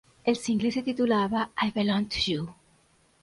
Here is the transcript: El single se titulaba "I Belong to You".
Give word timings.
El 0.25 0.35
single 0.35 0.71
se 0.71 0.81
titulaba 0.81 1.51
"I 1.61 1.69
Belong 1.69 2.05
to 2.07 2.17
You". 2.25 2.53